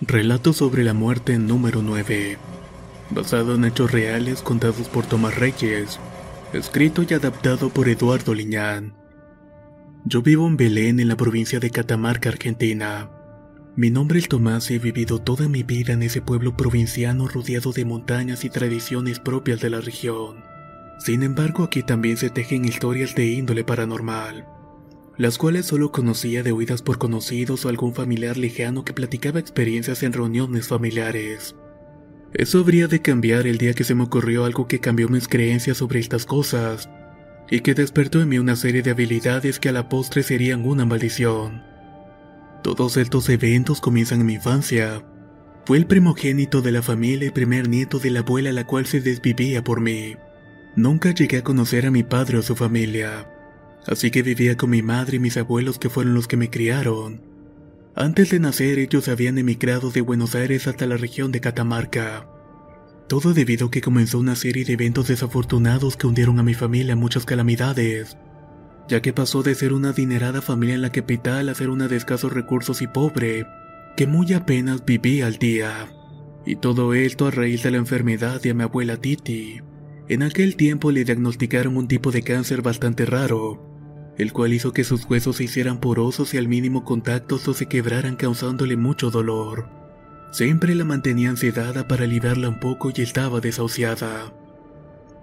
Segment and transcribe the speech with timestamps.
[0.00, 2.38] Relato sobre la muerte número 9.
[3.10, 5.98] Basado en hechos reales contados por Tomás Reyes.
[6.52, 8.94] Escrito y adaptado por Eduardo Liñán.
[10.04, 13.10] Yo vivo en Belén, en la provincia de Catamarca, Argentina.
[13.74, 17.72] Mi nombre es Tomás y he vivido toda mi vida en ese pueblo provinciano rodeado
[17.72, 20.44] de montañas y tradiciones propias de la región.
[21.00, 24.46] Sin embargo, aquí también se tejen historias de índole paranormal
[25.18, 30.04] las cuales solo conocía de oídas por conocidos o algún familiar lejano que platicaba experiencias
[30.04, 31.56] en reuniones familiares.
[32.32, 35.78] Eso habría de cambiar el día que se me ocurrió algo que cambió mis creencias
[35.78, 36.88] sobre estas cosas,
[37.50, 40.84] y que despertó en mí una serie de habilidades que a la postre serían una
[40.84, 41.64] maldición.
[42.62, 45.02] Todos estos eventos comienzan en mi infancia.
[45.64, 49.00] Fue el primogénito de la familia y primer nieto de la abuela la cual se
[49.00, 50.14] desvivía por mí.
[50.76, 53.26] Nunca llegué a conocer a mi padre o su familia
[53.86, 57.22] así que vivía con mi madre y mis abuelos que fueron los que me criaron.
[57.94, 62.28] Antes de nacer ellos habían emigrado de Buenos Aires hasta la región de Catamarca.
[63.08, 66.92] Todo debido a que comenzó una serie de eventos desafortunados que hundieron a mi familia
[66.92, 68.16] en muchas calamidades,
[68.88, 71.96] ya que pasó de ser una adinerada familia en la capital a ser una de
[71.96, 73.46] escasos recursos y pobre,
[73.96, 75.88] que muy apenas vivía al día.
[76.46, 79.60] Y todo esto a raíz de la enfermedad de mi abuela Titi.
[80.08, 83.67] En aquel tiempo le diagnosticaron un tipo de cáncer bastante raro,
[84.18, 87.66] el cual hizo que sus huesos se hicieran porosos y al mínimo contacto o se
[87.66, 89.68] quebraran causándole mucho dolor.
[90.32, 94.34] Siempre la mantenían sedada para aliviarla un poco y estaba desahuciada.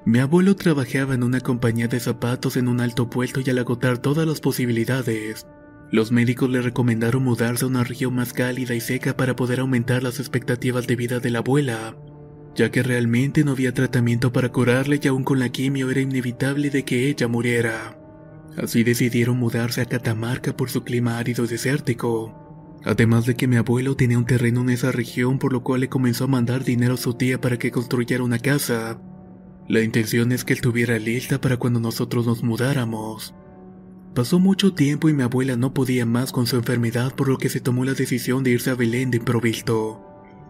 [0.06, 3.98] Mi abuelo trabajaba en una compañía de zapatos en un alto puesto y al agotar
[3.98, 5.46] todas las posibilidades,
[5.92, 10.04] los médicos le recomendaron mudarse a una región más cálida y seca para poder aumentar
[10.04, 11.96] las expectativas de vida de la abuela,
[12.56, 16.70] ya que realmente no había tratamiento para curarle y aún con la quimio era inevitable
[16.70, 18.05] de que ella muriera.
[18.58, 22.80] Así decidieron mudarse a Catamarca por su clima árido y desértico.
[22.86, 25.90] Además de que mi abuelo tenía un terreno en esa región por lo cual le
[25.90, 29.02] comenzó a mandar dinero a su tía para que construyera una casa.
[29.68, 33.34] La intención es que él tuviera lista para cuando nosotros nos mudáramos.
[34.14, 37.50] Pasó mucho tiempo y mi abuela no podía más con su enfermedad por lo que
[37.50, 40.02] se tomó la decisión de irse a Belén de improviso.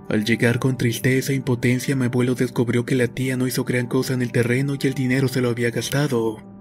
[0.10, 3.88] Al llegar con tristeza e impotencia mi abuelo descubrió que la tía no hizo gran
[3.88, 6.55] cosa en el terreno y el dinero se lo había gastado.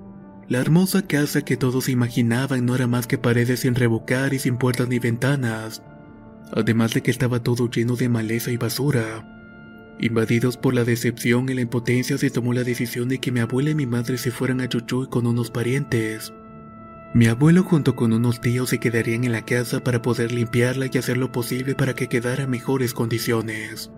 [0.47, 4.59] La hermosa casa que todos imaginaban no era más que paredes sin revocar y sin
[4.59, 5.83] puertas ni ventanas,
[6.53, 9.27] además de que estaba todo lleno de maleza y basura.
[9.99, 13.71] Invadidos por la decepción y la impotencia se tomó la decisión de que mi abuela
[13.71, 16.35] y mi madre se fueran a Chuchuy con unos parientes.
[17.15, 20.99] Mi abuelo junto con unos tíos se quedarían en la casa para poder limpiarla y
[20.99, 23.91] hacer lo posible para que quedara en mejores condiciones.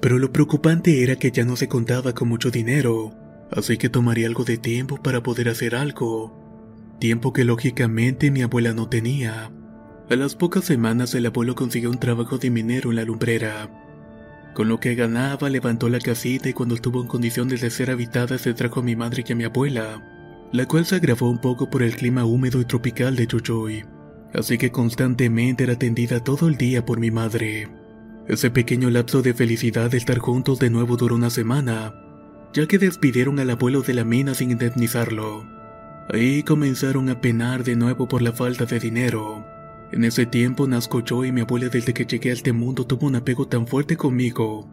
[0.00, 3.12] Pero lo preocupante era que ya no se contaba con mucho dinero,
[3.50, 8.72] así que tomaría algo de tiempo para poder hacer algo, tiempo que lógicamente mi abuela
[8.72, 9.50] no tenía.
[10.10, 13.68] A las pocas semanas el abuelo consiguió un trabajo de minero en la lumbrera.
[14.54, 18.38] Con lo que ganaba levantó la casita y cuando estuvo en condiciones de ser habitada
[18.38, 20.02] se trajo a mi madre y a mi abuela,
[20.52, 23.84] la cual se agravó un poco por el clima húmedo y tropical de Chuchuy,
[24.34, 27.68] así que constantemente era atendida todo el día por mi madre.
[28.26, 31.94] Ese pequeño lapso de felicidad de estar juntos de nuevo duró una semana,
[32.52, 35.46] ya que despidieron al abuelo de la mina sin indemnizarlo.
[36.10, 39.44] Ahí comenzaron a penar de nuevo por la falta de dinero.
[39.92, 43.06] En ese tiempo nazco yo y mi abuela desde que llegué a este mundo tuvo
[43.06, 44.68] un apego tan fuerte conmigo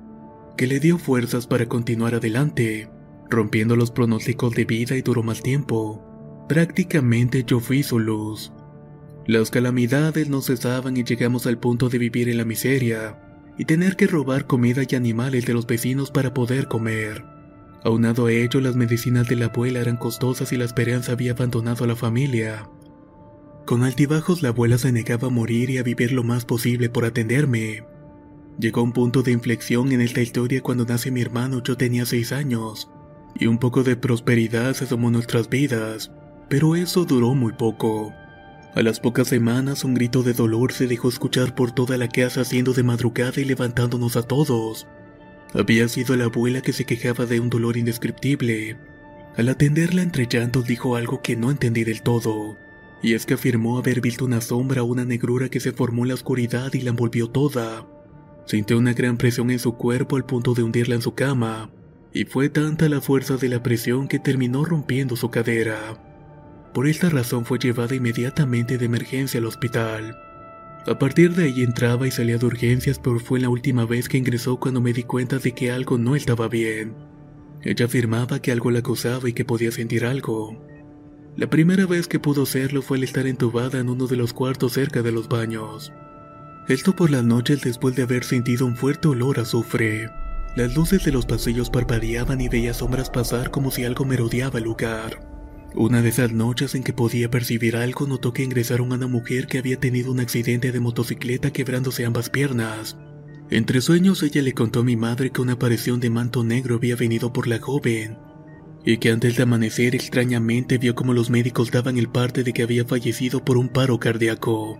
[0.58, 2.90] que le dio fuerzas para continuar adelante,
[3.30, 6.46] rompiendo los pronósticos de vida y duró más tiempo.
[6.48, 8.54] Prácticamente yo fui su luz.
[9.28, 13.20] Las calamidades no cesaban y llegamos al punto de vivir en la miseria
[13.58, 17.35] y tener que robar comida y animales de los vecinos para poder comer.
[17.86, 21.84] Aunado a ello, las medicinas de la abuela eran costosas y la esperanza había abandonado
[21.84, 22.68] a la familia.
[23.68, 27.06] Con altibajos la abuela se negaba a morir y a vivir lo más posible por
[27.06, 27.84] atenderme.
[28.58, 32.32] Llegó un punto de inflexión en esta historia cuando nace mi hermano, yo tenía seis
[32.32, 32.90] años,
[33.36, 36.12] y un poco de prosperidad se asomó nuestras vidas,
[36.50, 38.12] pero eso duró muy poco.
[38.74, 42.42] A las pocas semanas un grito de dolor se dejó escuchar por toda la casa
[42.42, 44.88] haciendo de madrugada y levantándonos a todos.
[45.58, 48.78] Había sido la abuela que se quejaba de un dolor indescriptible.
[49.38, 52.58] Al atenderla entre llantos dijo algo que no entendí del todo.
[53.02, 56.08] y es que afirmó haber visto una sombra o una negrura que se formó en
[56.08, 57.86] la oscuridad y la envolvió toda.
[58.48, 61.70] Sintió una gran presión en su cuerpo al punto de hundirla en su cama,
[62.14, 66.02] y fue tanta la fuerza de la presión que terminó rompiendo su cadera.
[66.74, 70.18] Por esta razón fue llevada inmediatamente de emergencia al hospital.
[70.88, 74.20] A partir de ahí entraba y salía de urgencias, pero fue la última vez que
[74.20, 76.94] ingresó cuando me di cuenta de que algo no estaba bien.
[77.64, 80.62] Ella afirmaba que algo la acosaba y que podía sentir algo.
[81.36, 84.74] La primera vez que pudo hacerlo fue al estar entubada en uno de los cuartos
[84.74, 85.92] cerca de los baños.
[86.68, 90.12] Esto por las noches después de haber sentido un fuerte olor a azufre.
[90.56, 94.66] Las luces de los pasillos parpadeaban y veía sombras pasar como si algo merodeaba el
[94.66, 95.35] lugar.
[95.78, 99.46] Una de esas noches en que podía percibir algo notó que ingresaron a una mujer
[99.46, 102.98] que había tenido un accidente de motocicleta quebrándose ambas piernas.
[103.50, 106.96] Entre sueños ella le contó a mi madre que una aparición de manto negro había
[106.96, 108.18] venido por la joven,
[108.86, 112.64] y que antes de amanecer extrañamente vio como los médicos daban el parte de que
[112.64, 114.80] había fallecido por un paro cardíaco.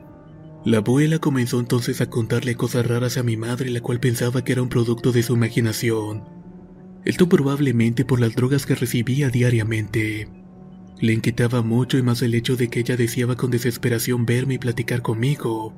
[0.64, 4.54] La abuela comenzó entonces a contarle cosas raras a mi madre, la cual pensaba que
[4.54, 6.24] era un producto de su imaginación.
[7.04, 10.45] Esto probablemente por las drogas que recibía diariamente.
[11.00, 14.58] Le inquietaba mucho y más el hecho de que ella deseaba con desesperación verme y
[14.58, 15.74] platicar conmigo,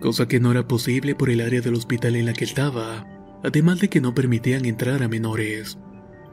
[0.00, 3.06] cosa que no era posible por el área del hospital en la que estaba,
[3.42, 5.78] además de que no permitían entrar a menores.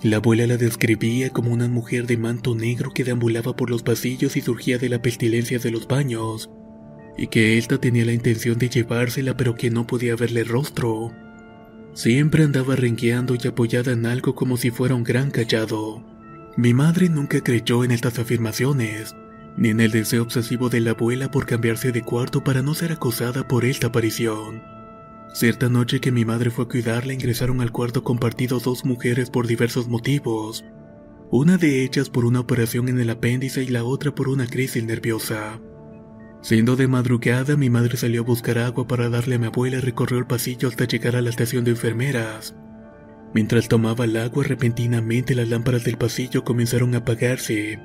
[0.04, 4.36] La abuela la describía como una mujer de manto negro que deambulaba por los pasillos
[4.36, 6.50] y surgía de la pestilencia de los baños,
[7.18, 11.14] y que ésta tenía la intención de llevársela pero que no podía verle rostro.
[11.94, 16.15] Siempre andaba rengueando y apoyada en algo como si fuera un gran callado.
[16.58, 19.14] Mi madre nunca creyó en estas afirmaciones,
[19.58, 22.94] ni en el deseo obsesivo de la abuela por cambiarse de cuarto para no ser
[22.94, 24.64] acosada por esta aparición.
[25.34, 29.48] Cierta noche que mi madre fue a cuidarla ingresaron al cuarto compartido dos mujeres por
[29.48, 30.64] diversos motivos,
[31.30, 34.86] una de ellas por una operación en el apéndice y la otra por una crisis
[34.86, 35.60] nerviosa.
[36.42, 39.82] Siendo de madrugada, mi madre salió a buscar agua para darle a mi abuela y
[39.82, 42.56] recorrió el pasillo hasta llegar a la estación de enfermeras.
[43.36, 47.82] Mientras tomaba el agua, repentinamente las lámparas del pasillo comenzaron a apagarse.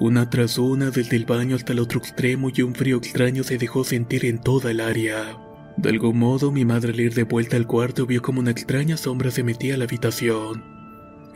[0.00, 3.56] Una tras una, desde el baño hasta el otro extremo, y un frío extraño se
[3.56, 5.38] dejó sentir en toda el área.
[5.76, 8.96] De algún modo, mi madre al ir de vuelta al cuarto vio como una extraña
[8.96, 10.64] sombra se metía a la habitación.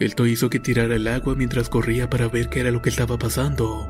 [0.01, 3.21] Esto hizo que tirara el agua mientras corría para ver qué era lo que estaba
[3.21, 3.89] pasando.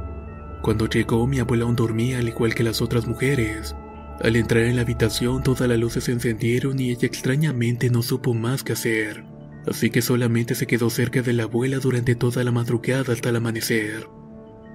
[0.61, 3.75] Cuando llegó, mi abuela aún dormía al igual que las otras mujeres.
[4.23, 8.35] Al entrar en la habitación, todas las luces se encendieron y ella extrañamente no supo
[8.35, 9.34] más qué hacer
[9.67, 13.37] así que solamente se quedó cerca de la abuela durante toda la madrugada hasta el
[13.37, 14.07] amanecer.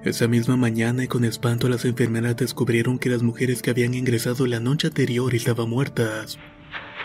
[0.04, 4.46] Esa misma mañana y con espanto las enfermeras descubrieron que las mujeres que habían ingresado
[4.46, 6.38] la noche anterior estaban muertas.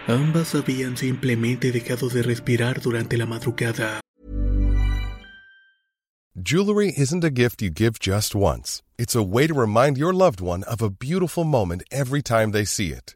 [0.08, 4.00] Ambas habían simplemente dejado de respirar durante la madrugada.
[6.42, 8.84] Jewelry isn't a gift you give just once.
[8.98, 12.66] It's a way to remind your loved one of a beautiful moment every time they
[12.66, 13.16] see it.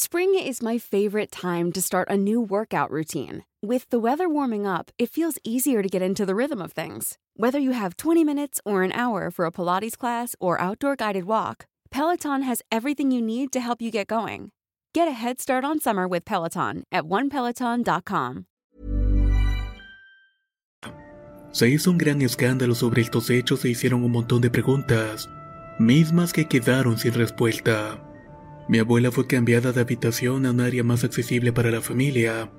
[0.00, 3.44] Spring is my favorite time to start a new workout routine.
[3.64, 7.18] With the weather warming up, it feels easier to get into the rhythm of things.
[7.34, 11.24] Whether you have 20 minutes or an hour for a Pilates class or outdoor guided
[11.24, 14.52] walk, Peloton has everything you need to help you get going.
[14.94, 18.44] Get a head start on summer with Peloton at onepeloton.com.
[21.50, 25.28] Se hizo un gran escándalo sobre estos hechos e hicieron un montón de preguntas,
[25.80, 28.07] mismas que quedaron sin respuesta.
[28.68, 32.50] Mi abuela fue cambiada de habitación a un área más accesible para la familia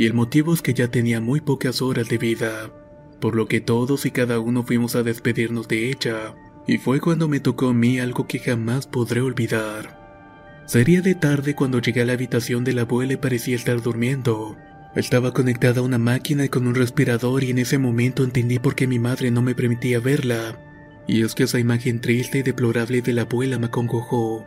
[0.00, 2.72] y el motivo es que ya tenía muy pocas horas de vida,
[3.20, 6.34] por lo que todos y cada uno fuimos a despedirnos de ella,
[6.66, 10.64] y fue cuando me tocó a mí algo que jamás podré olvidar.
[10.64, 14.56] Sería de tarde cuando llegué a la habitación de la abuela y parecía estar durmiendo.
[14.96, 18.74] Estaba conectada a una máquina y con un respirador y en ese momento entendí por
[18.74, 20.58] qué mi madre no me permitía verla.
[21.06, 24.46] Y es que esa imagen triste y deplorable de la abuela me acongojó.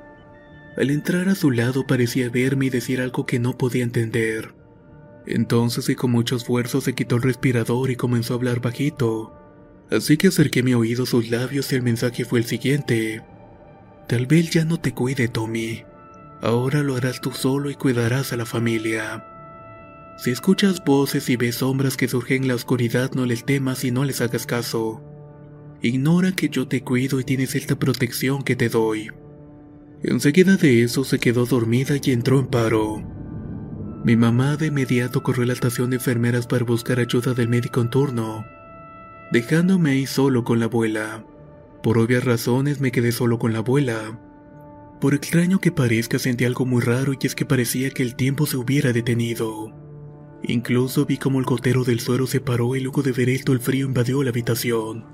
[0.77, 4.55] Al entrar a su lado parecía verme y decir algo que no podía entender.
[5.25, 9.33] Entonces y con mucho esfuerzo se quitó el respirador y comenzó a hablar bajito.
[9.91, 13.21] Así que acerqué mi oído a sus labios y el mensaje fue el siguiente.
[14.07, 15.83] Tal vez ya no te cuide, Tommy.
[16.41, 19.23] Ahora lo harás tú solo y cuidarás a la familia.
[20.17, 23.91] Si escuchas voces y ves sombras que surgen en la oscuridad, no les temas y
[23.91, 25.01] no les hagas caso.
[25.81, 29.09] Ignora que yo te cuido y tienes esta protección que te doy.
[30.03, 33.01] Enseguida de eso se quedó dormida y entró en paro.
[34.03, 37.79] Mi mamá de inmediato corrió a la estación de enfermeras para buscar ayuda del médico
[37.79, 38.45] en turno,
[39.31, 41.25] dejándome ahí solo con la abuela.
[41.81, 44.19] Por obvias razones me quedé solo con la abuela.
[44.99, 48.45] Por extraño que parezca sentí algo muy raro y es que parecía que el tiempo
[48.45, 49.71] se hubiera detenido.
[50.43, 53.61] Incluso vi como el gotero del suero se paró y luego de ver esto el
[53.61, 55.05] frío invadió la habitación.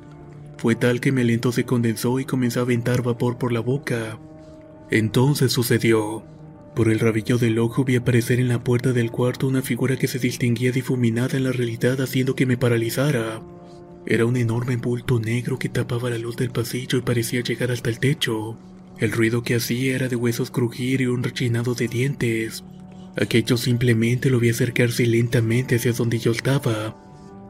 [0.58, 4.20] Fue tal que mi aliento se condensó y comenzó a aventar vapor por la boca.
[4.92, 6.24] Entonces sucedió.
[6.76, 10.08] Por el rabillo del ojo vi aparecer en la puerta del cuarto una figura que
[10.08, 13.42] se distinguía difuminada en la realidad haciendo que me paralizara.
[14.06, 17.90] Era un enorme bulto negro que tapaba la luz del pasillo y parecía llegar hasta
[17.90, 18.58] el techo.
[18.98, 22.64] El ruido que hacía era de huesos crujir y un rechinado de dientes.
[23.16, 26.96] Aquello simplemente lo vi acercarse lentamente hacia donde yo estaba.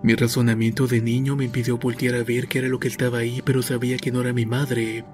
[0.03, 3.41] Mi razonamiento de niño me impidió voltear a ver qué era lo que estaba ahí,
[3.45, 5.05] pero sabía que no era mi madre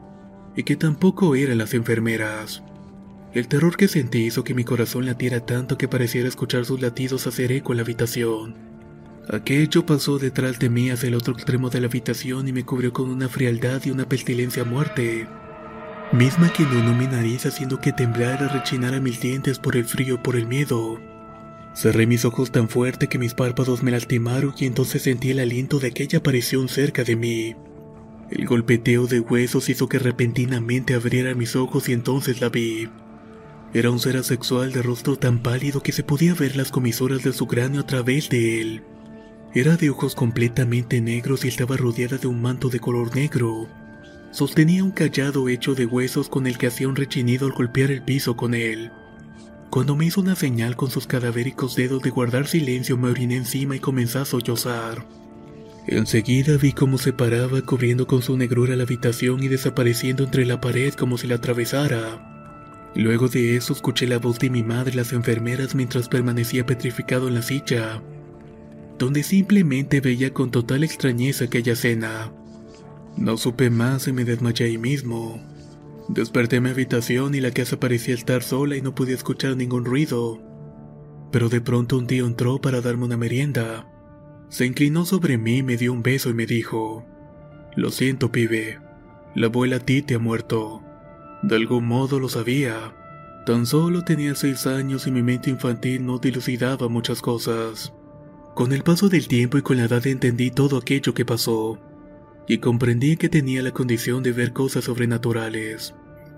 [0.55, 2.63] y que tampoco eran las enfermeras.
[3.33, 7.27] El terror que sentí hizo que mi corazón latiera tanto que pareciera escuchar sus latidos
[7.27, 8.55] hacer eco en la habitación.
[9.27, 12.93] Aquello pasó detrás de mí hacia el otro extremo de la habitación y me cubrió
[12.93, 15.27] con una frialdad y una pestilencia a muerte,
[16.11, 20.17] misma que inundó mi nariz haciendo que temblara rechinara mis dientes por el frío y
[20.19, 20.99] por el miedo.
[21.73, 25.79] Cerré mis ojos tan fuerte que mis párpados me lastimaron y entonces sentí el aliento
[25.79, 27.55] de aquella aparición cerca de mí.
[28.29, 32.89] El golpeteo de huesos hizo que repentinamente abriera mis ojos y entonces la vi.
[33.73, 37.33] Era un ser asexual de rostro tan pálido que se podía ver las comisuras de
[37.33, 38.83] su cráneo a través de él.
[39.53, 43.69] Era de ojos completamente negros y estaba rodeada de un manto de color negro.
[44.31, 48.01] Sostenía un callado hecho de huesos con el que hacía un rechinido al golpear el
[48.01, 48.91] piso con él.
[49.69, 53.75] Cuando me hizo una señal con sus cadavéricos dedos de guardar silencio, me oriné encima
[53.75, 55.05] y comencé a sollozar.
[55.87, 60.59] Enseguida vi cómo se paraba cubriendo con su negrura la habitación y desapareciendo entre la
[60.59, 62.91] pared como si la atravesara.
[62.95, 67.27] Luego de eso escuché la voz de mi madre y las enfermeras mientras permanecía petrificado
[67.27, 68.01] en la silla,
[68.97, 72.31] donde simplemente veía con total extrañeza aquella escena.
[73.15, 75.39] No supe más y me desmayé ahí mismo.
[76.07, 79.85] Desperté en mi habitación y la casa parecía estar sola y no podía escuchar ningún
[79.85, 80.41] ruido.
[81.31, 83.85] Pero de pronto un tío entró para darme una merienda.
[84.49, 87.05] Se inclinó sobre mí, me dio un beso y me dijo,
[87.75, 88.79] Lo siento, pibe,
[89.35, 90.81] la abuela Titi ha muerto.
[91.43, 92.93] De algún modo lo sabía.
[93.45, 97.93] Tan solo tenía seis años y mi mente infantil no dilucidaba muchas cosas.
[98.55, 101.77] Con el paso del tiempo y con la edad entendí todo aquello que pasó,
[102.47, 105.93] y comprendí que tenía la condición de ver cosas sobrenaturales.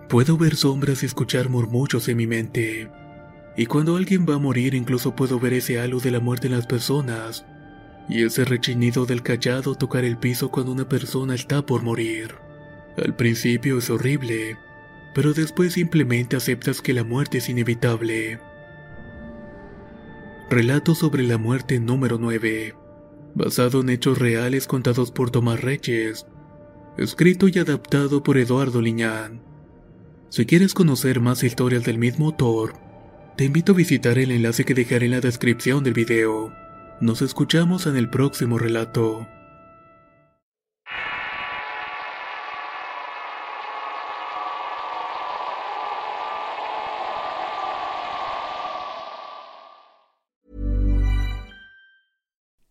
[0.10, 2.90] Puedo ver sombras y escuchar murmullos en mi mente.
[3.56, 6.54] Y cuando alguien va a morir incluso puedo ver ese halo de la muerte en
[6.54, 7.46] las personas,
[8.10, 12.36] y ese rechinido del callado tocar el piso cuando una persona está por morir.
[12.98, 14.58] Al principio es horrible,
[15.14, 18.40] pero después simplemente aceptas que la muerte es inevitable.
[20.50, 22.74] Relato sobre la muerte número 9,
[23.36, 26.26] basado en hechos reales contados por Tomás Reyes,
[26.98, 29.42] escrito y adaptado por Eduardo Liñán.
[30.30, 32.74] Si quieres conocer más historias del mismo autor,
[33.36, 36.67] te invito a visitar el enlace que dejaré en la descripción del video.
[37.00, 39.28] Nos escuchamos en el próximo relato.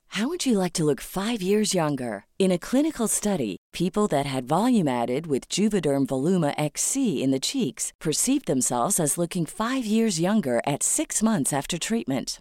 [0.08, 2.24] How would you like to look five years younger?
[2.40, 7.38] In a clinical study, people that had volume added with Juvederm Voluma XC in the
[7.38, 12.40] cheeks perceived themselves as looking five years younger at six months after treatment.